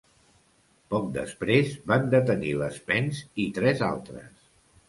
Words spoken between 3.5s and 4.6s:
tres altres.